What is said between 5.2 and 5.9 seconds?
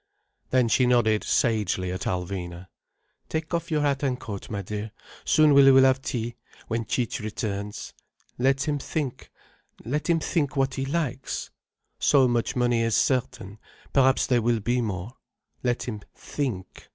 Soon we will